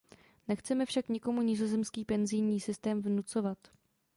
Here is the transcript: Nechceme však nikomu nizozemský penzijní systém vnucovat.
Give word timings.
Nechceme 0.47 0.85
však 0.85 1.09
nikomu 1.09 1.41
nizozemský 1.41 2.05
penzijní 2.05 2.59
systém 2.59 3.01
vnucovat. 3.01 3.57